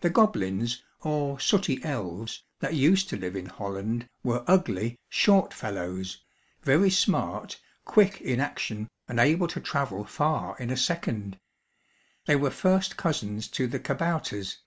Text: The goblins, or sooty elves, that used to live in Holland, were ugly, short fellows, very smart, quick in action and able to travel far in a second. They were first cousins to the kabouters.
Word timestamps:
The 0.00 0.08
goblins, 0.08 0.82
or 1.02 1.38
sooty 1.38 1.84
elves, 1.84 2.44
that 2.60 2.72
used 2.72 3.10
to 3.10 3.16
live 3.18 3.36
in 3.36 3.44
Holland, 3.44 4.08
were 4.24 4.42
ugly, 4.46 4.98
short 5.10 5.52
fellows, 5.52 6.24
very 6.62 6.88
smart, 6.88 7.60
quick 7.84 8.22
in 8.22 8.40
action 8.40 8.88
and 9.06 9.20
able 9.20 9.48
to 9.48 9.60
travel 9.60 10.04
far 10.06 10.56
in 10.56 10.70
a 10.70 10.78
second. 10.78 11.38
They 12.24 12.36
were 12.36 12.48
first 12.50 12.96
cousins 12.96 13.48
to 13.48 13.66
the 13.66 13.78
kabouters. 13.78 14.60